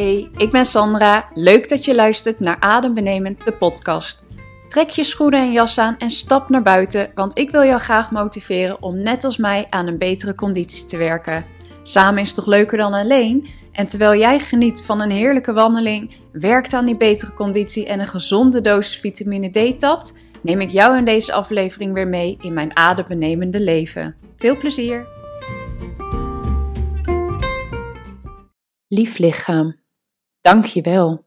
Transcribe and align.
Hey, 0.00 0.30
ik 0.36 0.50
ben 0.50 0.66
Sandra. 0.66 1.30
Leuk 1.34 1.68
dat 1.68 1.84
je 1.84 1.94
luistert 1.94 2.40
naar 2.40 2.56
Adembenemend, 2.60 3.44
de 3.44 3.52
podcast. 3.52 4.24
Trek 4.68 4.88
je 4.88 5.04
schoenen 5.04 5.40
en 5.40 5.52
jas 5.52 5.78
aan 5.78 5.98
en 5.98 6.10
stap 6.10 6.48
naar 6.48 6.62
buiten, 6.62 7.10
want 7.14 7.38
ik 7.38 7.50
wil 7.50 7.64
jou 7.64 7.80
graag 7.80 8.10
motiveren 8.10 8.82
om 8.82 9.02
net 9.02 9.24
als 9.24 9.36
mij 9.36 9.66
aan 9.68 9.86
een 9.86 9.98
betere 9.98 10.34
conditie 10.34 10.84
te 10.84 10.96
werken. 10.96 11.44
Samen 11.82 12.20
is 12.20 12.34
toch 12.34 12.46
leuker 12.46 12.78
dan 12.78 12.92
alleen? 12.92 13.48
En 13.72 13.88
terwijl 13.88 14.20
jij 14.20 14.38
geniet 14.38 14.82
van 14.82 15.00
een 15.00 15.10
heerlijke 15.10 15.52
wandeling, 15.52 16.14
werkt 16.32 16.72
aan 16.72 16.86
die 16.86 16.96
betere 16.96 17.32
conditie 17.32 17.86
en 17.86 18.00
een 18.00 18.06
gezonde 18.06 18.60
dosis 18.60 18.98
vitamine 18.98 19.50
D 19.50 19.80
tapt, 19.80 20.18
neem 20.42 20.60
ik 20.60 20.70
jou 20.70 20.96
in 20.96 21.04
deze 21.04 21.32
aflevering 21.32 21.92
weer 21.92 22.08
mee 22.08 22.36
in 22.40 22.52
mijn 22.52 22.76
adembenemende 22.76 23.60
leven. 23.60 24.16
Veel 24.36 24.56
plezier! 24.56 25.06
Lief 28.92 29.18
lichaam, 29.18 29.79
dank 30.50 30.64
je 30.64 30.82
wel. 30.82 31.24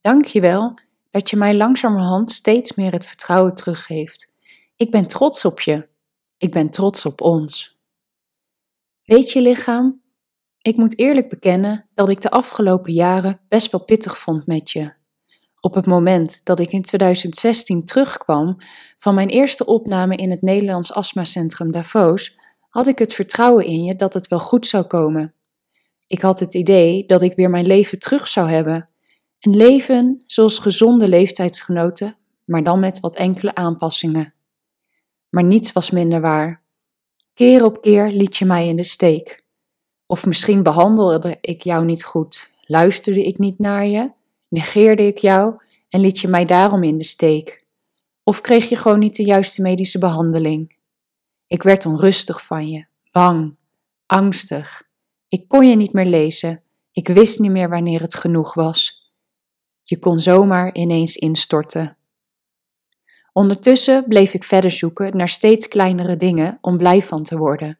Dank 0.00 0.24
je 0.24 0.40
wel 0.40 0.74
dat 1.10 1.30
je 1.30 1.36
mij 1.36 1.54
langzamerhand 1.54 2.32
steeds 2.32 2.74
meer 2.74 2.92
het 2.92 3.06
vertrouwen 3.06 3.54
teruggeeft. 3.54 4.32
Ik 4.76 4.90
ben 4.90 5.06
trots 5.06 5.44
op 5.44 5.60
je. 5.60 5.88
Ik 6.38 6.52
ben 6.52 6.70
trots 6.70 7.06
op 7.06 7.20
ons. 7.20 7.78
Weet 9.04 9.30
je 9.30 9.40
lichaam, 9.40 10.02
ik 10.60 10.76
moet 10.76 10.98
eerlijk 10.98 11.28
bekennen 11.28 11.88
dat 11.94 12.08
ik 12.08 12.20
de 12.20 12.30
afgelopen 12.30 12.92
jaren 12.92 13.40
best 13.48 13.70
wel 13.70 13.84
pittig 13.84 14.18
vond 14.18 14.46
met 14.46 14.70
je. 14.70 14.94
Op 15.60 15.74
het 15.74 15.86
moment 15.86 16.44
dat 16.44 16.58
ik 16.58 16.72
in 16.72 16.82
2016 16.82 17.84
terugkwam 17.84 18.56
van 18.98 19.14
mijn 19.14 19.28
eerste 19.28 19.66
opname 19.66 20.16
in 20.16 20.30
het 20.30 20.42
Nederlands 20.42 20.92
Astmacentrum 20.92 21.72
Davos, 21.72 22.38
had 22.68 22.86
ik 22.86 22.98
het 22.98 23.14
vertrouwen 23.14 23.64
in 23.64 23.84
je 23.84 23.96
dat 23.96 24.14
het 24.14 24.28
wel 24.28 24.40
goed 24.40 24.66
zou 24.66 24.84
komen. 24.84 25.34
Ik 26.06 26.20
had 26.20 26.40
het 26.40 26.54
idee 26.54 27.06
dat 27.06 27.22
ik 27.22 27.36
weer 27.36 27.50
mijn 27.50 27.66
leven 27.66 27.98
terug 27.98 28.28
zou 28.28 28.48
hebben. 28.48 28.92
Een 29.40 29.56
leven 29.56 30.22
zoals 30.26 30.58
gezonde 30.58 31.08
leeftijdsgenoten, 31.08 32.16
maar 32.44 32.62
dan 32.62 32.80
met 32.80 33.00
wat 33.00 33.16
enkele 33.16 33.54
aanpassingen. 33.54 34.34
Maar 35.28 35.44
niets 35.44 35.72
was 35.72 35.90
minder 35.90 36.20
waar. 36.20 36.62
Keer 37.34 37.64
op 37.64 37.82
keer 37.82 38.10
liet 38.10 38.36
je 38.36 38.44
mij 38.44 38.68
in 38.68 38.76
de 38.76 38.84
steek. 38.84 39.44
Of 40.06 40.26
misschien 40.26 40.62
behandelde 40.62 41.38
ik 41.40 41.62
jou 41.62 41.84
niet 41.84 42.04
goed, 42.04 42.50
luisterde 42.64 43.24
ik 43.24 43.38
niet 43.38 43.58
naar 43.58 43.86
je, 43.86 44.10
negeerde 44.48 45.06
ik 45.06 45.18
jou 45.18 45.56
en 45.88 46.00
liet 46.00 46.20
je 46.20 46.28
mij 46.28 46.44
daarom 46.44 46.82
in 46.82 46.96
de 46.96 47.04
steek. 47.04 47.64
Of 48.22 48.40
kreeg 48.40 48.68
je 48.68 48.76
gewoon 48.76 48.98
niet 48.98 49.16
de 49.16 49.24
juiste 49.24 49.62
medische 49.62 49.98
behandeling. 49.98 50.76
Ik 51.46 51.62
werd 51.62 51.86
onrustig 51.86 52.44
van 52.44 52.68
je, 52.68 52.86
bang, 53.10 53.56
angstig. 54.06 54.82
Ik 55.28 55.48
kon 55.48 55.68
je 55.68 55.76
niet 55.76 55.92
meer 55.92 56.06
lezen. 56.06 56.62
Ik 56.92 57.08
wist 57.08 57.38
niet 57.38 57.50
meer 57.50 57.68
wanneer 57.68 58.00
het 58.00 58.14
genoeg 58.14 58.54
was. 58.54 59.12
Je 59.82 59.98
kon 59.98 60.18
zomaar 60.18 60.74
ineens 60.74 61.16
instorten. 61.16 61.96
Ondertussen 63.32 64.04
bleef 64.08 64.34
ik 64.34 64.44
verder 64.44 64.70
zoeken 64.70 65.16
naar 65.16 65.28
steeds 65.28 65.68
kleinere 65.68 66.16
dingen 66.16 66.58
om 66.60 66.76
blij 66.76 67.02
van 67.02 67.22
te 67.22 67.38
worden. 67.38 67.78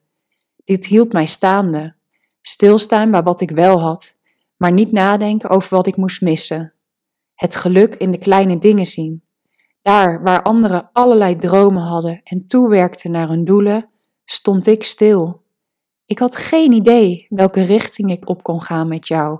Dit 0.63 0.85
hield 0.85 1.13
mij 1.13 1.25
staande. 1.25 1.95
Stilstaan 2.41 3.11
bij 3.11 3.23
wat 3.23 3.41
ik 3.41 3.51
wel 3.51 3.81
had, 3.81 4.19
maar 4.57 4.71
niet 4.71 4.91
nadenken 4.91 5.49
over 5.49 5.75
wat 5.75 5.87
ik 5.87 5.95
moest 5.95 6.21
missen. 6.21 6.73
Het 7.35 7.55
geluk 7.55 7.95
in 7.95 8.11
de 8.11 8.17
kleine 8.17 8.59
dingen 8.59 8.85
zien. 8.85 9.23
Daar 9.81 10.23
waar 10.23 10.41
anderen 10.41 10.89
allerlei 10.93 11.35
dromen 11.35 11.83
hadden 11.83 12.21
en 12.23 12.47
toewerkten 12.47 13.11
naar 13.11 13.27
hun 13.27 13.45
doelen, 13.45 13.89
stond 14.25 14.67
ik 14.67 14.83
stil. 14.83 15.43
Ik 16.05 16.19
had 16.19 16.35
geen 16.35 16.71
idee 16.71 17.25
welke 17.29 17.61
richting 17.61 18.11
ik 18.11 18.29
op 18.29 18.43
kon 18.43 18.61
gaan 18.61 18.87
met 18.87 19.07
jou. 19.07 19.39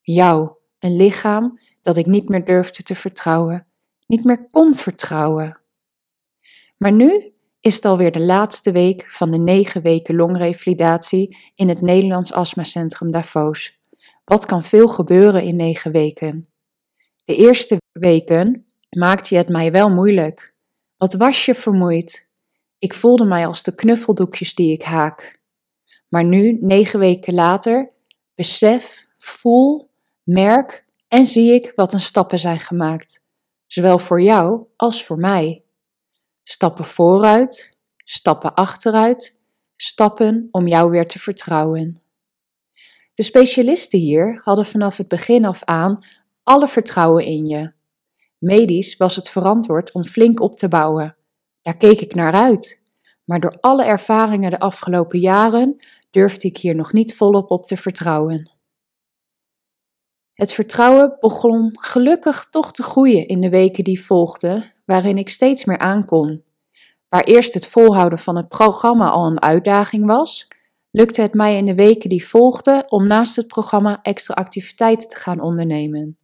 Jou, 0.00 0.50
een 0.78 0.96
lichaam 0.96 1.58
dat 1.82 1.96
ik 1.96 2.06
niet 2.06 2.28
meer 2.28 2.44
durfde 2.44 2.82
te 2.82 2.94
vertrouwen, 2.94 3.66
niet 4.06 4.24
meer 4.24 4.46
kon 4.50 4.74
vertrouwen. 4.74 5.60
Maar 6.76 6.92
nu 6.92 7.32
is 7.60 7.74
het 7.74 7.84
alweer 7.84 8.12
de 8.12 8.24
laatste 8.24 8.72
week 8.72 9.10
van 9.10 9.30
de 9.30 9.38
negen 9.38 9.82
weken 9.82 10.16
longrevalidatie 10.16 11.36
in 11.54 11.68
het 11.68 11.80
Nederlands 11.80 12.32
Astmacentrum 12.32 13.10
Davos. 13.10 13.80
Wat 14.24 14.46
kan 14.46 14.64
veel 14.64 14.88
gebeuren 14.88 15.42
in 15.42 15.56
negen 15.56 15.92
weken? 15.92 16.48
De 17.24 17.36
eerste 17.36 17.76
weken 17.92 18.66
maakte 18.90 19.34
je 19.34 19.40
het 19.40 19.48
mij 19.48 19.72
wel 19.72 19.90
moeilijk. 19.90 20.54
Wat 20.96 21.14
was 21.14 21.44
je 21.44 21.54
vermoeid? 21.54 22.28
Ik 22.78 22.94
voelde 22.94 23.24
mij 23.24 23.46
als 23.46 23.62
de 23.62 23.74
knuffeldoekjes 23.74 24.54
die 24.54 24.72
ik 24.72 24.82
haak. 24.82 25.35
Maar 26.08 26.24
nu, 26.24 26.58
negen 26.60 26.98
weken 26.98 27.34
later, 27.34 27.92
besef, 28.34 29.06
voel, 29.16 29.90
merk 30.22 30.86
en 31.08 31.26
zie 31.26 31.52
ik 31.52 31.72
wat 31.74 31.92
een 31.92 32.00
stappen 32.00 32.38
zijn 32.38 32.60
gemaakt, 32.60 33.22
zowel 33.66 33.98
voor 33.98 34.22
jou 34.22 34.66
als 34.76 35.04
voor 35.04 35.18
mij. 35.18 35.64
Stappen 36.42 36.84
vooruit, 36.84 37.78
stappen 38.04 38.54
achteruit, 38.54 39.40
stappen 39.76 40.48
om 40.50 40.68
jou 40.68 40.90
weer 40.90 41.08
te 41.08 41.18
vertrouwen. 41.18 42.00
De 43.12 43.22
specialisten 43.22 43.98
hier 43.98 44.40
hadden 44.42 44.66
vanaf 44.66 44.96
het 44.96 45.08
begin 45.08 45.44
af 45.44 45.64
aan 45.64 46.04
alle 46.42 46.68
vertrouwen 46.68 47.24
in 47.24 47.46
je. 47.46 47.72
Medisch 48.38 48.96
was 48.96 49.16
het 49.16 49.30
verantwoord 49.30 49.92
om 49.92 50.04
flink 50.04 50.40
op 50.40 50.58
te 50.58 50.68
bouwen. 50.68 51.16
Daar 51.62 51.76
keek 51.76 52.00
ik 52.00 52.14
naar 52.14 52.32
uit. 52.32 52.84
Maar 53.24 53.40
door 53.40 53.58
alle 53.60 53.84
ervaringen 53.84 54.50
de 54.50 54.58
afgelopen 54.58 55.18
jaren 55.18 55.80
durfde 56.16 56.48
ik 56.48 56.56
hier 56.56 56.74
nog 56.74 56.92
niet 56.92 57.14
volop 57.14 57.50
op 57.50 57.66
te 57.66 57.76
vertrouwen. 57.76 58.50
Het 60.32 60.52
vertrouwen 60.52 61.16
begon 61.20 61.76
gelukkig 61.80 62.46
toch 62.50 62.72
te 62.72 62.82
groeien 62.82 63.26
in 63.28 63.40
de 63.40 63.48
weken 63.48 63.84
die 63.84 64.04
volgden, 64.04 64.72
waarin 64.84 65.18
ik 65.18 65.28
steeds 65.28 65.64
meer 65.64 65.78
aankon. 65.78 66.44
Waar 67.08 67.24
eerst 67.24 67.54
het 67.54 67.68
volhouden 67.68 68.18
van 68.18 68.36
het 68.36 68.48
programma 68.48 69.08
al 69.08 69.26
een 69.26 69.42
uitdaging 69.42 70.06
was, 70.06 70.48
lukte 70.90 71.20
het 71.20 71.34
mij 71.34 71.56
in 71.56 71.66
de 71.66 71.74
weken 71.74 72.08
die 72.08 72.26
volgden 72.26 72.90
om 72.90 73.06
naast 73.06 73.36
het 73.36 73.46
programma 73.46 73.98
extra 74.02 74.34
activiteiten 74.34 75.08
te 75.08 75.16
gaan 75.16 75.40
ondernemen. 75.40 76.18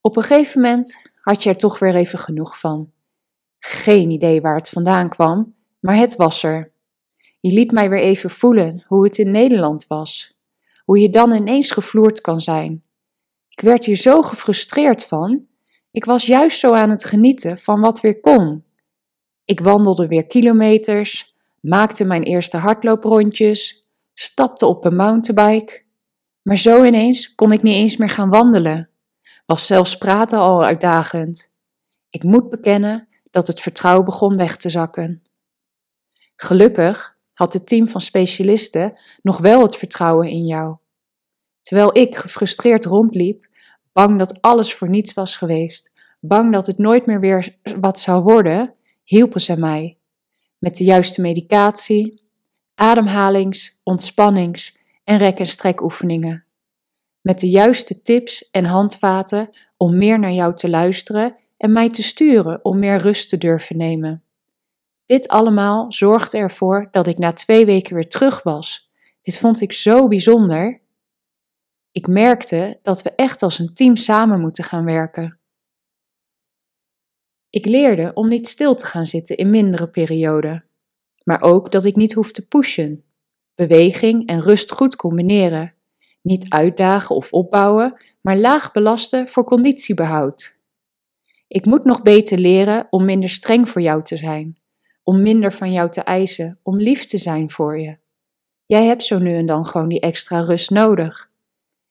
Op 0.00 0.16
een 0.16 0.22
gegeven 0.22 0.60
moment 0.60 1.02
had 1.20 1.42
je 1.42 1.48
er 1.48 1.56
toch 1.56 1.78
weer 1.78 1.94
even 1.94 2.18
genoeg 2.18 2.58
van. 2.58 2.92
Geen 3.58 4.10
idee 4.10 4.40
waar 4.40 4.56
het 4.56 4.68
vandaan 4.68 5.08
kwam, 5.08 5.54
maar 5.80 5.96
het 5.96 6.16
was 6.16 6.42
er. 6.42 6.76
Je 7.40 7.52
liet 7.52 7.72
mij 7.72 7.90
weer 7.90 8.00
even 8.00 8.30
voelen 8.30 8.84
hoe 8.86 9.04
het 9.04 9.18
in 9.18 9.30
Nederland 9.30 9.86
was. 9.86 10.36
Hoe 10.84 10.98
je 11.00 11.10
dan 11.10 11.32
ineens 11.32 11.70
gevloerd 11.70 12.20
kan 12.20 12.40
zijn. 12.40 12.82
Ik 13.48 13.60
werd 13.60 13.84
hier 13.84 13.96
zo 13.96 14.22
gefrustreerd 14.22 15.04
van. 15.04 15.46
Ik 15.90 16.04
was 16.04 16.26
juist 16.26 16.58
zo 16.58 16.72
aan 16.72 16.90
het 16.90 17.04
genieten 17.04 17.58
van 17.58 17.80
wat 17.80 18.00
weer 18.00 18.20
kon. 18.20 18.64
Ik 19.44 19.60
wandelde 19.60 20.06
weer 20.06 20.26
kilometers, 20.26 21.34
maakte 21.60 22.04
mijn 22.04 22.22
eerste 22.22 22.56
hardlooprondjes, 22.56 23.88
stapte 24.14 24.66
op 24.66 24.84
een 24.84 24.96
mountainbike. 24.96 25.82
Maar 26.42 26.56
zo 26.56 26.84
ineens 26.84 27.34
kon 27.34 27.52
ik 27.52 27.62
niet 27.62 27.74
eens 27.74 27.96
meer 27.96 28.10
gaan 28.10 28.30
wandelen. 28.30 28.90
Was 29.46 29.66
zelfs 29.66 29.98
praten 29.98 30.38
al 30.38 30.64
uitdagend. 30.64 31.56
Ik 32.10 32.22
moet 32.22 32.50
bekennen 32.50 33.08
dat 33.30 33.46
het 33.46 33.60
vertrouwen 33.60 34.04
begon 34.04 34.36
weg 34.36 34.56
te 34.56 34.70
zakken. 34.70 35.22
Gelukkig 36.36 37.17
had 37.38 37.52
het 37.52 37.66
team 37.66 37.88
van 37.88 38.00
specialisten 38.00 38.98
nog 39.22 39.38
wel 39.38 39.62
het 39.62 39.76
vertrouwen 39.76 40.28
in 40.28 40.46
jou. 40.46 40.76
Terwijl 41.60 41.98
ik 41.98 42.16
gefrustreerd 42.16 42.84
rondliep, 42.84 43.46
bang 43.92 44.18
dat 44.18 44.42
alles 44.42 44.74
voor 44.74 44.88
niets 44.88 45.14
was 45.14 45.36
geweest, 45.36 45.92
bang 46.20 46.52
dat 46.52 46.66
het 46.66 46.78
nooit 46.78 47.06
meer 47.06 47.20
weer 47.20 47.56
wat 47.80 48.00
zou 48.00 48.22
worden, 48.22 48.74
hielpen 49.04 49.40
ze 49.40 49.58
mij. 49.58 49.98
Met 50.58 50.76
de 50.76 50.84
juiste 50.84 51.20
medicatie, 51.20 52.22
ademhalings, 52.74 53.80
ontspannings 53.82 54.76
en 55.04 55.18
rek- 55.18 55.38
en 55.38 55.46
strekoefeningen. 55.46 56.44
Met 57.20 57.40
de 57.40 57.48
juiste 57.50 58.02
tips 58.02 58.50
en 58.50 58.64
handvaten 58.64 59.50
om 59.76 59.98
meer 59.98 60.18
naar 60.18 60.32
jou 60.32 60.54
te 60.54 60.68
luisteren 60.68 61.40
en 61.56 61.72
mij 61.72 61.90
te 61.90 62.02
sturen 62.02 62.64
om 62.64 62.78
meer 62.78 62.98
rust 62.98 63.28
te 63.28 63.38
durven 63.38 63.76
nemen. 63.76 64.22
Dit 65.08 65.28
allemaal 65.28 65.92
zorgde 65.92 66.38
ervoor 66.38 66.88
dat 66.90 67.06
ik 67.06 67.18
na 67.18 67.32
twee 67.32 67.66
weken 67.66 67.94
weer 67.94 68.08
terug 68.08 68.42
was. 68.42 68.90
Dit 69.22 69.38
vond 69.38 69.60
ik 69.60 69.72
zo 69.72 70.08
bijzonder. 70.08 70.80
Ik 71.92 72.06
merkte 72.06 72.78
dat 72.82 73.02
we 73.02 73.10
echt 73.14 73.42
als 73.42 73.58
een 73.58 73.74
team 73.74 73.96
samen 73.96 74.40
moeten 74.40 74.64
gaan 74.64 74.84
werken. 74.84 75.38
Ik 77.50 77.66
leerde 77.66 78.10
om 78.14 78.28
niet 78.28 78.48
stil 78.48 78.74
te 78.74 78.86
gaan 78.86 79.06
zitten 79.06 79.36
in 79.36 79.50
mindere 79.50 79.88
perioden, 79.88 80.64
maar 81.24 81.42
ook 81.42 81.72
dat 81.72 81.84
ik 81.84 81.96
niet 81.96 82.12
hoef 82.12 82.32
te 82.32 82.48
pushen. 82.48 83.04
Beweging 83.54 84.26
en 84.26 84.40
rust 84.40 84.72
goed 84.72 84.96
combineren. 84.96 85.74
Niet 86.22 86.50
uitdagen 86.50 87.16
of 87.16 87.32
opbouwen, 87.32 88.02
maar 88.20 88.36
laag 88.36 88.72
belasten 88.72 89.28
voor 89.28 89.44
conditiebehoud. 89.44 90.60
Ik 91.46 91.64
moet 91.66 91.84
nog 91.84 92.02
beter 92.02 92.38
leren 92.38 92.86
om 92.90 93.04
minder 93.04 93.28
streng 93.28 93.68
voor 93.68 93.82
jou 93.82 94.02
te 94.02 94.16
zijn 94.16 94.58
om 95.08 95.22
minder 95.22 95.52
van 95.52 95.72
jou 95.72 95.90
te 95.90 96.00
eisen, 96.00 96.58
om 96.62 96.76
lief 96.76 97.04
te 97.04 97.18
zijn 97.18 97.50
voor 97.50 97.80
je. 97.80 97.98
Jij 98.66 98.84
hebt 98.84 99.02
zo 99.02 99.18
nu 99.18 99.36
en 99.36 99.46
dan 99.46 99.64
gewoon 99.64 99.88
die 99.88 100.00
extra 100.00 100.40
rust 100.40 100.70
nodig. 100.70 101.28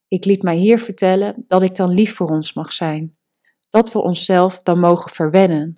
Ik 0.07 0.25
liet 0.25 0.41
mij 0.41 0.55
hier 0.55 0.79
vertellen 0.79 1.45
dat 1.47 1.61
ik 1.61 1.75
dan 1.75 1.89
lief 1.89 2.15
voor 2.15 2.29
ons 2.29 2.53
mag 2.53 2.73
zijn, 2.73 3.17
dat 3.69 3.91
we 3.91 3.99
onszelf 3.99 4.57
dan 4.57 4.79
mogen 4.79 5.11
verwennen. 5.11 5.77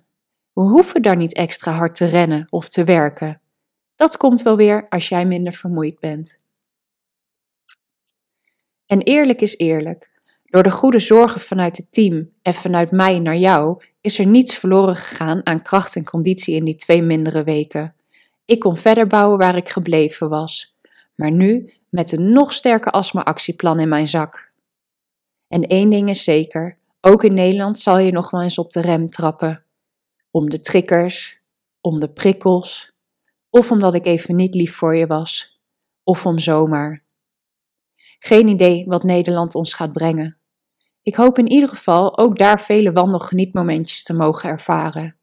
We 0.52 0.60
hoeven 0.60 1.02
daar 1.02 1.16
niet 1.16 1.34
extra 1.34 1.72
hard 1.72 1.96
te 1.96 2.04
rennen 2.04 2.46
of 2.50 2.68
te 2.68 2.84
werken. 2.84 3.40
Dat 3.94 4.16
komt 4.16 4.42
wel 4.42 4.56
weer 4.56 4.88
als 4.88 5.08
jij 5.08 5.26
minder 5.26 5.52
vermoeid 5.52 5.98
bent. 5.98 6.36
En 8.86 9.00
eerlijk 9.00 9.40
is 9.40 9.56
eerlijk. 9.56 10.10
Door 10.44 10.62
de 10.62 10.70
goede 10.70 10.98
zorgen 10.98 11.40
vanuit 11.40 11.76
het 11.76 11.92
team 11.92 12.30
en 12.42 12.54
vanuit 12.54 12.90
mij 12.90 13.18
naar 13.18 13.36
jou 13.36 13.82
is 14.00 14.18
er 14.18 14.26
niets 14.26 14.54
verloren 14.54 14.96
gegaan 14.96 15.46
aan 15.46 15.62
kracht 15.62 15.96
en 15.96 16.04
conditie 16.04 16.54
in 16.54 16.64
die 16.64 16.76
twee 16.76 17.02
mindere 17.02 17.44
weken. 17.44 17.94
Ik 18.44 18.58
kon 18.58 18.76
verder 18.76 19.06
bouwen 19.06 19.38
waar 19.38 19.56
ik 19.56 19.68
gebleven 19.68 20.28
was, 20.28 20.76
maar 21.14 21.30
nu 21.30 21.72
met 21.88 22.12
een 22.12 22.32
nog 22.32 22.52
sterker 22.52 22.92
astma-actieplan 22.92 23.80
in 23.80 23.88
mijn 23.88 24.08
zak. 24.08 24.52
En 25.48 25.66
één 25.66 25.90
ding 25.90 26.08
is 26.08 26.24
zeker: 26.24 26.78
ook 27.00 27.24
in 27.24 27.34
Nederland 27.34 27.78
zal 27.78 27.98
je 27.98 28.12
nog 28.12 28.30
wel 28.30 28.42
eens 28.42 28.58
op 28.58 28.72
de 28.72 28.80
rem 28.80 29.10
trappen. 29.10 29.64
Om 30.30 30.50
de 30.50 30.60
triggers, 30.60 31.40
om 31.80 32.00
de 32.00 32.08
prikkels, 32.08 32.92
of 33.50 33.70
omdat 33.70 33.94
ik 33.94 34.06
even 34.06 34.36
niet 34.36 34.54
lief 34.54 34.74
voor 34.74 34.96
je 34.96 35.06
was, 35.06 35.60
of 36.02 36.26
om 36.26 36.38
zomaar. 36.38 37.02
Geen 38.18 38.48
idee 38.48 38.84
wat 38.86 39.02
Nederland 39.02 39.54
ons 39.54 39.72
gaat 39.72 39.92
brengen. 39.92 40.39
Ik 41.02 41.14
hoop 41.14 41.38
in 41.38 41.48
ieder 41.48 41.68
geval 41.68 42.18
ook 42.18 42.38
daar 42.38 42.60
vele 42.60 42.92
wandelgenietmomentjes 42.92 44.02
te 44.02 44.12
mogen 44.12 44.48
ervaren. 44.48 45.16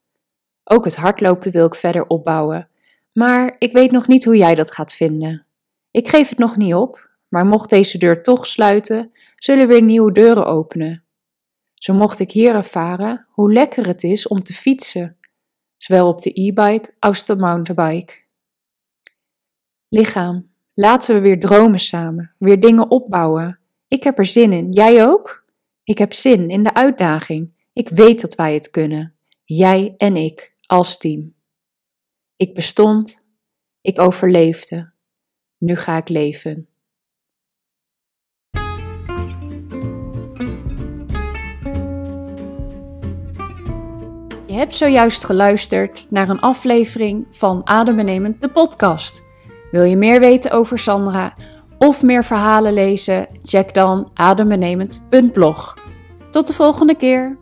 Ook 0.64 0.86
het 0.86 0.96
hardlopen 0.96 1.52
wil 1.52 1.66
ik 1.66 1.76
verder 1.76 2.08
opbouwen, 2.08 2.70
maar 3.14 3.56
ik 3.60 3.72
weet 3.72 3.92
nog 3.92 4.08
niet 4.08 4.26
hoe 4.26 4.38
jij 4.38 4.56
dat 4.56 4.72
gaat 4.72 4.94
vinden. 4.94 5.48
Ik 5.92 6.08
geef 6.08 6.30
het 6.30 6.38
nog 6.38 6.58
niet 6.58 6.74
op, 6.74 7.10
maar 7.28 7.46
mocht 7.46 7.70
deze 7.70 7.98
deur 7.98 8.24
toch 8.24 8.48
sluiten, 8.48 9.12
zullen 9.36 9.68
weer 9.68 9.82
nieuwe 9.82 10.12
deuren 10.12 10.46
openen. 10.46 11.04
Zo 11.74 11.94
mocht 11.94 12.20
ik 12.20 12.32
hier 12.32 12.56
ervaren 12.56 13.28
hoe 13.30 13.54
lekker 13.54 13.88
het 13.88 14.04
is 14.04 14.28
om 14.28 14.44
te 14.44 14.54
fietsen, 14.54 15.18
zowel 15.78 16.08
op 16.08 16.22
de 16.22 16.32
e-bike 16.34 16.94
als 17.00 17.26
de 17.26 17.36
mountainbike. 17.36 18.14
Lichaam, 19.90 20.50
laten 20.74 21.16
we 21.16 21.22
weer 21.22 21.40
dromen 21.40 21.80
samen, 21.80 22.36
weer 22.38 22.60
dingen 22.60 22.92
opbouwen. 22.92 23.60
Ik 23.88 24.04
heb 24.04 24.18
er 24.18 24.26
zin 24.26 24.54
in, 24.54 24.72
jij 24.72 25.06
ook? 25.06 25.46
Ik 25.88 25.98
heb 25.98 26.14
zin 26.14 26.50
in 26.50 26.64
de 26.64 26.74
uitdaging. 26.74 27.70
Ik 27.74 27.90
weet 27.90 28.22
dat 28.22 28.36
wij 28.36 28.54
het 28.54 28.70
kunnen. 28.70 29.16
Jij 29.44 29.94
en 29.98 30.16
ik 30.16 30.54
als 30.66 30.98
team. 30.98 31.36
Ik 32.36 32.54
bestond. 32.54 33.26
Ik 33.82 34.00
overleefde. 34.00 34.94
Nu 35.58 35.76
ga 35.76 35.98
ik 35.98 36.10
leven. 36.10 36.70
Je 44.46 44.54
hebt 44.54 44.76
zojuist 44.76 45.26
geluisterd 45.26 46.12
naar 46.12 46.30
een 46.30 46.40
aflevering 46.40 47.28
van 47.30 47.68
Adembenemend 47.68 48.42
de 48.42 48.50
podcast. 48.50 49.24
Wil 49.72 49.84
je 49.84 49.96
meer 49.96 50.20
weten 50.20 50.52
over 50.52 50.80
Sandra 50.80 51.36
of 51.78 52.04
meer 52.04 52.24
verhalen 52.24 52.74
lezen? 52.74 53.28
Check 53.44 53.74
dan 53.74 54.10
adembenemend.blog. 54.14 55.78
Tot 56.30 56.48
de 56.48 56.54
volgende 56.54 56.96
keer. 56.96 57.38